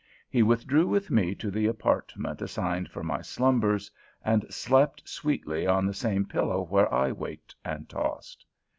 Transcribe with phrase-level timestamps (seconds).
[0.31, 3.91] He withdrew with me to the apartment assigned for my slumbers,
[4.25, 8.43] and slept sweetly on the same pillow where I waked and tossed.